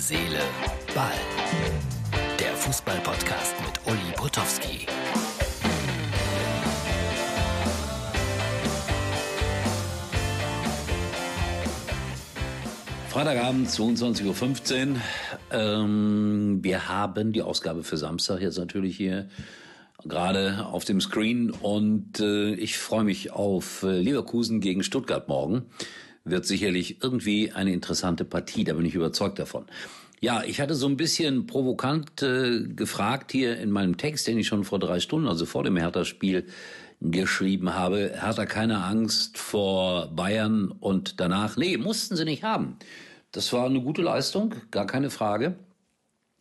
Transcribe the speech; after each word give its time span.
Seele, 0.00 0.40
Ball. 0.94 1.12
Der 2.38 2.54
Fußball-Podcast 2.54 3.54
mit 3.60 3.86
Uli 3.86 4.12
Potowski. 4.16 4.86
Freitagabend, 13.10 13.68
22.15 13.68 14.88
Uhr. 14.88 14.96
Ähm, 15.50 16.60
wir 16.62 16.88
haben 16.88 17.32
die 17.32 17.42
Ausgabe 17.42 17.84
für 17.84 17.98
Samstag 17.98 18.40
jetzt 18.40 18.56
natürlich 18.56 18.96
hier 18.96 19.28
gerade 20.04 20.64
auf 20.64 20.86
dem 20.86 21.02
Screen 21.02 21.50
und 21.50 22.20
äh, 22.20 22.54
ich 22.54 22.78
freue 22.78 23.04
mich 23.04 23.32
auf 23.32 23.82
äh, 23.82 24.00
Leverkusen 24.00 24.60
gegen 24.60 24.82
Stuttgart 24.82 25.28
morgen. 25.28 25.66
Wird 26.24 26.46
sicherlich 26.46 27.02
irgendwie 27.02 27.52
eine 27.52 27.72
interessante 27.72 28.24
Partie, 28.24 28.64
da 28.64 28.74
bin 28.74 28.84
ich 28.84 28.94
überzeugt 28.94 29.38
davon. 29.38 29.64
Ja, 30.20 30.42
ich 30.44 30.60
hatte 30.60 30.74
so 30.74 30.86
ein 30.86 30.98
bisschen 30.98 31.46
provokant 31.46 32.22
äh, 32.22 32.64
gefragt 32.64 33.32
hier 33.32 33.58
in 33.58 33.70
meinem 33.70 33.96
Text, 33.96 34.26
den 34.26 34.38
ich 34.38 34.48
schon 34.48 34.64
vor 34.64 34.78
drei 34.78 35.00
Stunden, 35.00 35.26
also 35.26 35.46
vor 35.46 35.64
dem 35.64 35.78
Hertha-Spiel, 35.78 36.46
geschrieben 37.00 37.74
habe. 37.74 38.12
Hertha 38.20 38.44
keine 38.44 38.84
Angst 38.84 39.38
vor 39.38 40.08
Bayern 40.08 40.70
und 40.70 41.20
danach. 41.20 41.56
Nee, 41.56 41.78
mussten 41.78 42.16
sie 42.16 42.26
nicht 42.26 42.42
haben. 42.42 42.76
Das 43.32 43.52
war 43.54 43.64
eine 43.64 43.80
gute 43.80 44.02
Leistung, 44.02 44.54
gar 44.70 44.86
keine 44.86 45.08
Frage. 45.08 45.56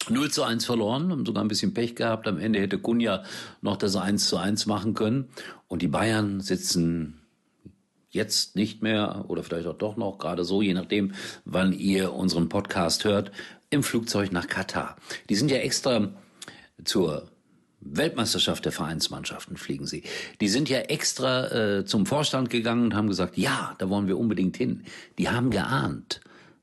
0 0.10 0.32
zu 0.32 0.44
1 0.44 0.66
verloren, 0.66 1.12
haben 1.12 1.26
sogar 1.26 1.44
ein 1.44 1.50
bisschen 1.50 1.74
Pech 1.74 1.96
gehabt. 1.96 2.28
Am 2.28 2.40
Ende 2.40 2.60
hätte 2.60 2.80
Kunja 2.80 3.24
noch 3.62 3.78
das 3.78 3.96
1 3.96 4.28
zu 4.28 4.38
1 4.38 4.66
machen 4.66 4.94
können. 4.94 5.30
Und 5.68 5.82
die 5.82 5.88
Bayern 5.88 6.42
sitzen 6.42 7.19
jetzt 8.10 8.56
nicht 8.56 8.82
mehr 8.82 9.26
oder 9.28 9.44
vielleicht 9.44 9.68
auch 9.68 9.78
doch 9.78 9.98
noch, 9.98 10.18
gerade 10.18 10.44
so, 10.44 10.62
je 10.62 10.74
nachdem, 10.74 11.14
wann 11.46 11.74
ihr 11.74 12.14
unseren 12.14 12.50
Podcast 12.50 13.04
hört, 13.06 13.32
im 13.70 13.84
Flugzeug 13.84 14.32
nach 14.32 14.48
Katar. 14.48 14.96
Die 15.30 15.36
sind 15.36 15.52
ja 15.52 15.58
extra 15.58 16.10
zur 16.84 17.30
Weltmeisterschaft 17.82 18.66
der 18.66 18.72
Vereinsmannschaften 18.72 19.58
fliegen 19.58 19.86
sie. 19.86 20.04
Die 20.42 20.50
sind 20.50 20.70
ja 20.70 20.80
extra 20.80 21.78
äh, 21.78 21.86
zum 21.86 22.06
Vorstand 22.06 22.50
gegangen 22.50 22.86
und 22.86 22.96
haben 22.96 23.08
gesagt, 23.08 23.38
ja, 23.38 23.76
da 23.78 23.90
wollen 23.90 24.08
wir 24.08 24.18
unbedingt 24.18 24.58
hin. 24.58 24.84
Die 25.18 25.30
haben 25.30 25.50
geahnt, 25.50 26.22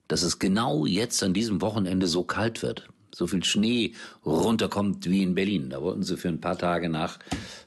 dass 0.09 0.23
es 0.23 0.39
genau 0.39 0.85
jetzt 0.85 1.23
an 1.23 1.33
diesem 1.33 1.63
Wochenende 1.63 2.07
so 2.07 2.23
kalt 2.25 2.63
wird 2.63 2.89
so 3.17 3.27
viel 3.27 3.43
Schnee 3.45 3.95
runterkommt 4.27 5.09
wie 5.09 5.23
in 5.23 5.35
Berlin. 5.35 5.71
Da 5.71 5.81
wollten 5.81 6.03
sie 6.03 6.19
für 6.19 6.29
ein 6.29 6.41
paar 6.43 6.59
Tage 6.59 6.91
nach 6.91 7.19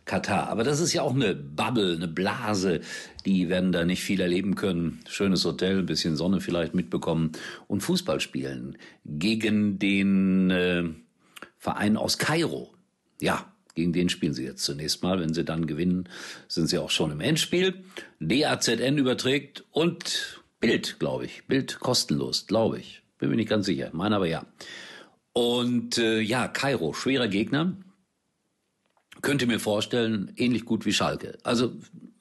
Katar. 0.05 0.47
Aber 0.49 0.63
das 0.63 0.79
ist 0.79 0.93
ja 0.93 1.01
auch 1.01 1.15
eine 1.15 1.33
Bubble, 1.33 1.95
eine 1.95 2.07
Blase. 2.07 2.81
Die 3.25 3.49
werden 3.49 3.71
da 3.71 3.83
nicht 3.83 4.03
viel 4.03 4.21
erleben 4.21 4.53
können. 4.53 4.99
Schönes 5.09 5.43
Hotel, 5.45 5.81
bisschen 5.81 6.15
Sonne 6.15 6.39
vielleicht 6.39 6.75
mitbekommen 6.75 7.31
und 7.67 7.81
Fußball 7.81 8.19
spielen 8.19 8.77
gegen 9.05 9.79
den 9.79 10.51
äh, 10.51 10.83
Verein 11.57 11.97
aus 11.97 12.19
Kairo. 12.19 12.71
Ja, 13.19 13.51
gegen 13.73 13.91
den 13.91 14.09
spielen 14.09 14.35
sie 14.35 14.45
jetzt 14.45 14.63
zunächst 14.63 15.01
mal. 15.01 15.19
Wenn 15.19 15.33
sie 15.33 15.45
dann 15.45 15.65
gewinnen, 15.65 16.09
sind 16.47 16.67
sie 16.67 16.77
auch 16.77 16.91
schon 16.91 17.11
im 17.11 17.21
Endspiel. 17.21 17.83
DAZN 18.19 18.99
überträgt 18.99 19.63
und 19.71 20.43
Bild, 20.59 20.99
glaube 20.99 21.25
ich. 21.25 21.47
Bild 21.47 21.79
kostenlos, 21.79 22.45
glaube 22.45 22.77
ich. 22.77 23.01
Bin 23.17 23.31
mir 23.31 23.35
nicht 23.35 23.49
ganz 23.49 23.65
sicher. 23.65 23.89
Meine 23.93 24.15
aber 24.15 24.27
ja. 24.27 24.45
Und 25.33 25.97
äh, 25.97 26.19
ja, 26.19 26.47
Kairo, 26.47 26.93
schwerer 26.93 27.27
Gegner. 27.27 27.73
Könnte 29.21 29.47
mir 29.47 29.59
vorstellen, 29.59 30.31
ähnlich 30.37 30.65
gut 30.65 30.85
wie 30.85 30.93
Schalke. 30.93 31.37
Also 31.43 31.73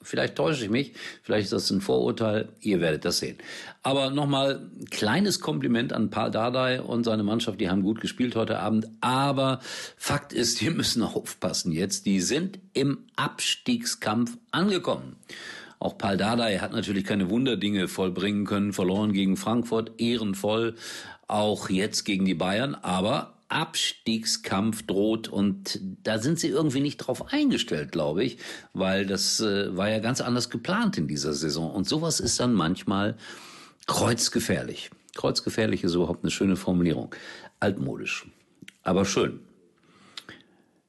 vielleicht 0.02 0.36
täusche 0.36 0.64
ich 0.64 0.70
mich, 0.70 0.94
vielleicht 1.22 1.44
ist 1.44 1.52
das 1.52 1.70
ein 1.70 1.80
Vorurteil, 1.80 2.48
ihr 2.60 2.80
werdet 2.80 3.04
das 3.04 3.18
sehen. 3.18 3.38
Aber 3.82 4.10
nochmal 4.10 4.70
kleines 4.90 5.40
Kompliment 5.40 5.92
an 5.92 6.10
Paul 6.10 6.30
Dardai 6.30 6.80
und 6.80 7.04
seine 7.04 7.22
Mannschaft, 7.22 7.60
die 7.60 7.68
haben 7.68 7.82
gut 7.82 8.00
gespielt 8.00 8.34
heute 8.34 8.58
Abend. 8.58 8.88
Aber 9.00 9.60
Fakt 9.96 10.32
ist, 10.32 10.60
wir 10.64 10.70
müssen 10.72 11.02
aufpassen 11.02 11.72
jetzt, 11.72 12.06
die 12.06 12.20
sind 12.20 12.58
im 12.72 13.06
Abstiegskampf 13.16 14.36
angekommen. 14.50 15.16
Auch 15.80 15.96
Paul 15.96 16.16
Dardai 16.16 16.58
hat 16.58 16.72
natürlich 16.72 17.04
keine 17.04 17.30
Wunderdinge 17.30 17.88
vollbringen 17.88 18.44
können, 18.44 18.72
verloren 18.72 19.12
gegen 19.12 19.36
Frankfurt, 19.36 19.92
ehrenvoll, 19.98 20.74
auch 21.28 21.70
jetzt 21.70 22.04
gegen 22.04 22.24
die 22.24 22.34
Bayern, 22.34 22.74
aber 22.74 23.34
Abstiegskampf 23.48 24.86
droht 24.86 25.28
und 25.28 25.80
da 26.02 26.18
sind 26.18 26.38
sie 26.38 26.48
irgendwie 26.48 26.80
nicht 26.80 26.98
drauf 26.98 27.32
eingestellt, 27.32 27.92
glaube 27.92 28.22
ich, 28.22 28.38
weil 28.74 29.06
das 29.06 29.40
äh, 29.40 29.74
war 29.74 29.88
ja 29.88 30.00
ganz 30.00 30.20
anders 30.20 30.50
geplant 30.50 30.98
in 30.98 31.08
dieser 31.08 31.32
Saison. 31.32 31.70
Und 31.70 31.88
sowas 31.88 32.20
ist 32.20 32.40
dann 32.40 32.52
manchmal 32.52 33.16
kreuzgefährlich. 33.86 34.90
Kreuzgefährlich 35.14 35.82
ist 35.82 35.94
überhaupt 35.94 36.24
eine 36.24 36.30
schöne 36.30 36.56
Formulierung. 36.56 37.14
Altmodisch, 37.58 38.26
aber 38.82 39.06
schön. 39.06 39.40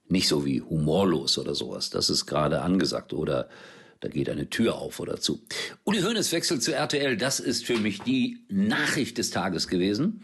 Nicht 0.09 0.27
so 0.27 0.45
wie 0.45 0.61
humorlos 0.61 1.37
oder 1.37 1.55
sowas, 1.55 1.91
das 1.91 2.09
ist 2.09 2.25
gerade 2.25 2.61
angesagt. 2.61 3.13
Oder 3.13 3.47
da 3.99 4.07
geht 4.07 4.29
eine 4.29 4.49
Tür 4.49 4.75
auf 4.75 4.99
oder 4.99 5.19
zu. 5.19 5.41
Uli 5.83 6.01
Hoeneß 6.01 6.31
wechselt 6.31 6.63
zu 6.63 6.73
RTL. 6.73 7.17
Das 7.17 7.39
ist 7.39 7.65
für 7.65 7.77
mich 7.77 8.01
die 8.01 8.45
Nachricht 8.49 9.17
des 9.17 9.31
Tages 9.31 9.67
gewesen. 9.67 10.23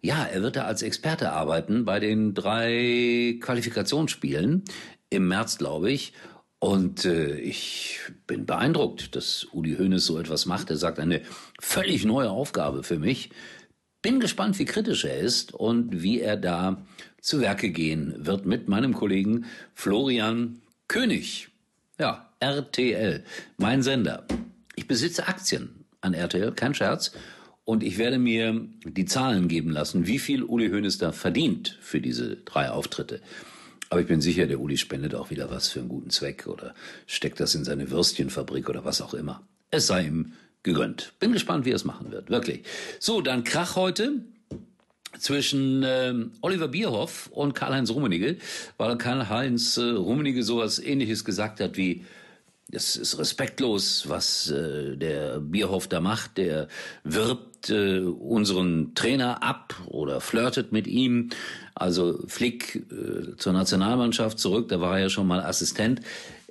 Ja, 0.00 0.24
er 0.24 0.42
wird 0.42 0.56
da 0.56 0.64
als 0.64 0.82
Experte 0.82 1.30
arbeiten 1.30 1.84
bei 1.84 2.00
den 2.00 2.34
drei 2.34 3.38
Qualifikationsspielen 3.40 4.64
im 5.10 5.28
März, 5.28 5.58
glaube 5.58 5.92
ich. 5.92 6.12
Und 6.58 7.04
äh, 7.04 7.38
ich 7.38 8.00
bin 8.26 8.46
beeindruckt, 8.46 9.14
dass 9.14 9.44
Uli 9.52 9.76
Hoeneß 9.76 10.04
so 10.04 10.18
etwas 10.18 10.46
macht. 10.46 10.70
Er 10.70 10.76
sagt, 10.76 10.98
eine 10.98 11.22
völlig 11.60 12.04
neue 12.04 12.30
Aufgabe 12.30 12.82
für 12.82 12.98
mich. 12.98 13.30
Bin 14.00 14.18
gespannt, 14.18 14.58
wie 14.58 14.64
kritisch 14.64 15.04
er 15.04 15.18
ist 15.18 15.54
und 15.54 16.02
wie 16.02 16.20
er 16.20 16.36
da 16.36 16.84
zu 17.20 17.40
Werke 17.40 17.70
gehen 17.70 18.14
wird 18.18 18.46
mit 18.46 18.68
meinem 18.68 18.94
Kollegen 18.94 19.44
Florian 19.74 20.60
König. 20.88 21.48
Ja, 21.98 22.31
RTL, 22.42 23.22
mein 23.56 23.82
Sender. 23.82 24.26
Ich 24.74 24.88
besitze 24.88 25.28
Aktien 25.28 25.86
an 26.00 26.12
RTL, 26.12 26.52
kein 26.52 26.74
Scherz. 26.74 27.12
Und 27.64 27.84
ich 27.84 27.96
werde 27.96 28.18
mir 28.18 28.66
die 28.84 29.04
Zahlen 29.04 29.46
geben 29.46 29.70
lassen, 29.70 30.08
wie 30.08 30.18
viel 30.18 30.42
Uli 30.42 30.68
Hoeneß 30.68 30.98
da 30.98 31.12
verdient 31.12 31.78
für 31.80 32.00
diese 32.00 32.36
drei 32.38 32.70
Auftritte. 32.70 33.20
Aber 33.88 34.00
ich 34.00 34.08
bin 34.08 34.20
sicher, 34.20 34.46
der 34.46 34.58
Uli 34.58 34.76
spendet 34.76 35.14
auch 35.14 35.30
wieder 35.30 35.50
was 35.50 35.68
für 35.68 35.78
einen 35.78 35.88
guten 35.88 36.10
Zweck 36.10 36.48
oder 36.48 36.74
steckt 37.06 37.38
das 37.38 37.54
in 37.54 37.62
seine 37.62 37.90
Würstchenfabrik 37.90 38.68
oder 38.68 38.84
was 38.84 39.00
auch 39.00 39.14
immer. 39.14 39.46
Es 39.70 39.86
sei 39.86 40.06
ihm 40.06 40.32
gegönnt. 40.64 41.12
Bin 41.20 41.32
gespannt, 41.32 41.64
wie 41.64 41.70
er 41.70 41.76
es 41.76 41.84
machen 41.84 42.10
wird. 42.10 42.28
Wirklich. 42.28 42.62
So, 42.98 43.20
dann 43.20 43.44
Krach 43.44 43.76
heute 43.76 44.24
zwischen 45.18 45.84
äh, 45.84 46.14
Oliver 46.40 46.68
Bierhoff 46.68 47.28
und 47.32 47.54
Karl-Heinz 47.54 47.90
Rummenigge, 47.90 48.38
weil 48.76 48.98
Karl-Heinz 48.98 49.76
äh, 49.76 49.82
Rummenigge 49.82 50.42
sowas 50.42 50.80
ähnliches 50.80 51.24
gesagt 51.24 51.60
hat 51.60 51.76
wie 51.76 52.04
es 52.70 52.96
ist 52.96 53.18
respektlos, 53.18 54.08
was 54.08 54.50
äh, 54.50 54.96
der 54.96 55.40
Bierhoff 55.40 55.88
da 55.88 56.00
macht. 56.00 56.38
Der 56.38 56.68
wirbt 57.04 57.70
äh, 57.70 58.00
unseren 58.00 58.94
Trainer 58.94 59.42
ab 59.42 59.74
oder 59.86 60.20
flirtet 60.20 60.72
mit 60.72 60.86
ihm. 60.86 61.30
Also 61.74 62.20
Flick 62.26 62.86
äh, 62.90 63.36
zur 63.36 63.52
Nationalmannschaft 63.52 64.38
zurück, 64.38 64.68
da 64.68 64.80
war 64.80 64.96
er 64.96 65.04
ja 65.04 65.08
schon 65.10 65.26
mal 65.26 65.40
Assistent. 65.40 66.00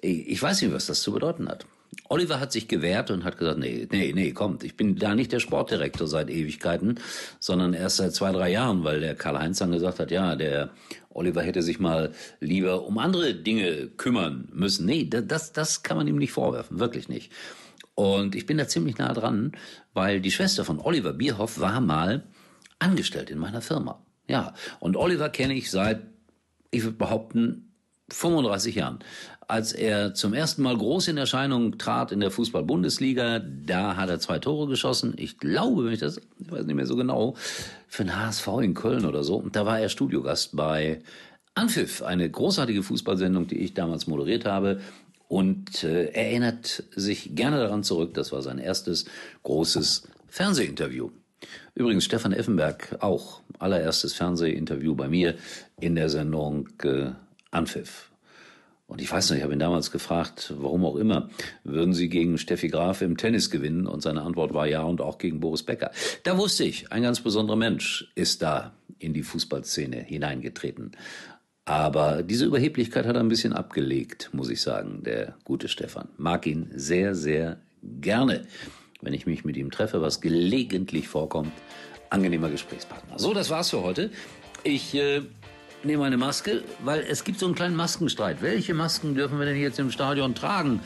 Ich 0.01 0.41
weiß 0.41 0.61
nicht, 0.61 0.73
was 0.73 0.87
das 0.87 1.01
zu 1.01 1.11
bedeuten 1.11 1.47
hat. 1.47 1.65
Oliver 2.07 2.39
hat 2.39 2.51
sich 2.51 2.67
gewehrt 2.67 3.11
und 3.11 3.23
hat 3.23 3.37
gesagt, 3.37 3.59
nee, 3.59 3.87
nee, 3.91 4.11
nee, 4.13 4.31
kommt, 4.31 4.63
ich 4.63 4.75
bin 4.75 4.95
da 4.95 5.15
nicht 5.15 5.31
der 5.31 5.39
Sportdirektor 5.39 6.07
seit 6.07 6.29
Ewigkeiten, 6.29 6.99
sondern 7.39 7.73
erst 7.73 7.97
seit 7.97 8.13
zwei, 8.13 8.31
drei 8.31 8.51
Jahren, 8.51 8.83
weil 8.83 8.99
der 9.01 9.15
Karl-Heinz 9.15 9.59
dann 9.59 9.71
gesagt 9.71 9.99
hat, 9.99 10.11
ja, 10.11 10.35
der 10.35 10.71
Oliver 11.09 11.41
hätte 11.41 11.61
sich 11.61 11.79
mal 11.79 12.13
lieber 12.39 12.85
um 12.85 12.97
andere 12.97 13.33
Dinge 13.33 13.87
kümmern 13.97 14.49
müssen. 14.53 14.85
Nee, 14.85 15.05
das, 15.09 15.51
das 15.51 15.83
kann 15.83 15.97
man 15.97 16.07
ihm 16.07 16.17
nicht 16.17 16.31
vorwerfen, 16.31 16.79
wirklich 16.79 17.09
nicht. 17.09 17.31
Und 17.95 18.35
ich 18.35 18.45
bin 18.45 18.57
da 18.57 18.67
ziemlich 18.67 18.97
nah 18.97 19.13
dran, 19.13 19.51
weil 19.93 20.21
die 20.21 20.31
Schwester 20.31 20.65
von 20.65 20.79
Oliver 20.79 21.13
Bierhoff 21.13 21.59
war 21.59 21.81
mal 21.81 22.23
angestellt 22.79 23.29
in 23.29 23.37
meiner 23.37 23.61
Firma. 23.61 24.01
Ja, 24.27 24.53
und 24.79 24.95
Oliver 24.95 25.29
kenne 25.29 25.53
ich 25.53 25.69
seit, 25.69 26.01
ich 26.71 26.83
würde 26.83 26.97
behaupten, 26.97 27.70
35 28.13 28.75
Jahren, 28.75 28.99
als 29.47 29.73
er 29.73 30.13
zum 30.13 30.33
ersten 30.33 30.61
Mal 30.61 30.77
groß 30.77 31.09
in 31.09 31.17
Erscheinung 31.17 31.77
trat 31.77 32.11
in 32.11 32.19
der 32.19 32.31
Fußball-Bundesliga. 32.31 33.39
Da 33.39 33.97
hat 33.97 34.09
er 34.09 34.19
zwei 34.19 34.39
Tore 34.39 34.67
geschossen. 34.67 35.13
Ich 35.17 35.39
glaube, 35.39 35.85
wenn 35.85 35.93
ich 35.93 35.99
das, 35.99 36.21
ich 36.39 36.51
weiß 36.51 36.65
nicht 36.65 36.75
mehr 36.75 36.85
so 36.85 36.95
genau, 36.95 37.35
für 37.87 38.03
den 38.03 38.15
HSV 38.15 38.47
in 38.61 38.73
Köln 38.73 39.05
oder 39.05 39.23
so. 39.23 39.35
Und 39.35 39.55
da 39.55 39.65
war 39.65 39.79
er 39.79 39.89
Studiogast 39.89 40.55
bei 40.55 41.01
Anpfiff, 41.53 42.01
eine 42.01 42.29
großartige 42.29 42.81
Fußballsendung, 42.81 43.47
die 43.47 43.57
ich 43.57 43.73
damals 43.73 44.07
moderiert 44.07 44.45
habe. 44.45 44.79
Und 45.27 45.83
äh, 45.83 46.05
erinnert 46.11 46.83
sich 46.95 47.35
gerne 47.35 47.57
daran 47.57 47.83
zurück. 47.83 48.13
Das 48.13 48.31
war 48.31 48.41
sein 48.41 48.57
erstes 48.57 49.05
großes 49.43 50.07
Fernsehinterview. 50.27 51.09
Übrigens 51.73 52.05
Stefan 52.05 52.33
Effenberg 52.33 52.97
auch 52.99 53.41
allererstes 53.59 54.13
Fernsehinterview 54.13 54.95
bei 54.95 55.07
mir 55.07 55.35
in 55.79 55.95
der 55.95 56.09
Sendung 56.09 56.69
äh, 56.83 57.11
Anpfiff. 57.51 58.11
Und 58.91 58.99
ich 58.99 59.09
weiß 59.09 59.29
noch, 59.29 59.37
ich 59.37 59.43
habe 59.43 59.53
ihn 59.53 59.59
damals 59.59 59.89
gefragt, 59.89 60.53
warum 60.57 60.83
auch 60.83 60.97
immer, 60.97 61.29
würden 61.63 61.93
Sie 61.93 62.09
gegen 62.09 62.37
Steffi 62.37 62.67
Graf 62.67 63.01
im 63.01 63.15
Tennis 63.15 63.49
gewinnen? 63.49 63.87
Und 63.87 64.01
seine 64.01 64.21
Antwort 64.21 64.53
war 64.53 64.67
ja 64.67 64.83
und 64.83 64.99
auch 64.99 65.17
gegen 65.17 65.39
Boris 65.39 65.63
Becker. 65.63 65.91
Da 66.23 66.37
wusste 66.37 66.65
ich, 66.65 66.91
ein 66.91 67.01
ganz 67.01 67.21
besonderer 67.21 67.55
Mensch 67.55 68.11
ist 68.15 68.41
da 68.41 68.73
in 68.99 69.13
die 69.13 69.23
Fußballszene 69.23 69.95
hineingetreten. 69.95 70.91
Aber 71.63 72.21
diese 72.21 72.45
Überheblichkeit 72.45 73.05
hat 73.05 73.15
er 73.15 73.21
ein 73.21 73.29
bisschen 73.29 73.53
abgelegt, 73.53 74.29
muss 74.33 74.49
ich 74.49 74.61
sagen, 74.61 75.03
der 75.03 75.35
gute 75.45 75.69
Stefan. 75.69 76.09
Mag 76.17 76.45
ihn 76.45 76.69
sehr, 76.75 77.15
sehr 77.15 77.61
gerne, 77.81 78.45
wenn 78.99 79.13
ich 79.13 79.25
mich 79.25 79.45
mit 79.45 79.55
ihm 79.55 79.71
treffe, 79.71 80.01
was 80.01 80.19
gelegentlich 80.19 81.07
vorkommt. 81.07 81.53
Angenehmer 82.09 82.49
Gesprächspartner. 82.49 83.17
So, 83.17 83.33
das 83.33 83.49
war's 83.49 83.69
für 83.69 83.83
heute. 83.83 84.09
Ich 84.65 84.93
äh, 84.95 85.21
nehme 85.83 86.05
eine 86.05 86.17
Maske, 86.17 86.63
weil 86.83 87.01
es 87.01 87.23
gibt 87.23 87.39
so 87.39 87.45
einen 87.45 87.55
kleinen 87.55 87.75
Maskenstreit. 87.75 88.41
Welche 88.41 88.73
Masken 88.73 89.15
dürfen 89.15 89.39
wir 89.39 89.45
denn 89.45 89.57
jetzt 89.57 89.79
im 89.79 89.91
Stadion 89.91 90.35
tragen 90.35 90.81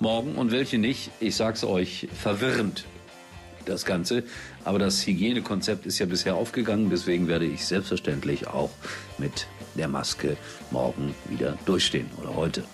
morgen 0.00 0.34
und 0.34 0.50
welche 0.50 0.78
nicht? 0.78 1.10
Ich 1.20 1.36
sag's 1.36 1.64
euch, 1.64 2.08
verwirrend 2.14 2.84
das 3.64 3.84
Ganze. 3.84 4.24
Aber 4.64 4.78
das 4.78 5.06
Hygienekonzept 5.06 5.86
ist 5.86 5.98
ja 5.98 6.06
bisher 6.06 6.34
aufgegangen, 6.34 6.90
deswegen 6.90 7.28
werde 7.28 7.46
ich 7.46 7.66
selbstverständlich 7.66 8.46
auch 8.46 8.70
mit 9.18 9.46
der 9.74 9.88
Maske 9.88 10.36
morgen 10.70 11.14
wieder 11.28 11.58
durchstehen 11.66 12.10
oder 12.20 12.34
heute 12.34 12.64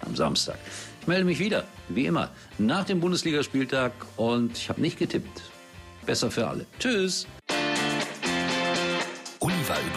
am 0.00 0.16
Samstag. 0.16 0.58
Ich 1.00 1.06
melde 1.06 1.24
mich 1.24 1.38
wieder, 1.38 1.64
wie 1.88 2.06
immer, 2.06 2.30
nach 2.58 2.84
dem 2.84 3.00
Bundesligaspieltag 3.00 3.92
und 4.16 4.56
ich 4.56 4.68
habe 4.68 4.80
nicht 4.80 4.98
getippt. 4.98 5.42
Besser 6.06 6.30
für 6.30 6.46
alle. 6.46 6.66
Tschüss. 6.78 7.26